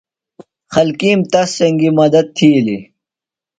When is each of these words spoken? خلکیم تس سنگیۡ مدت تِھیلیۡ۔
خلکیم 0.73 1.19
تس 1.31 1.49
سنگیۡ 1.57 1.95
مدت 1.99 2.27
تِھیلیۡ۔ 2.35 2.83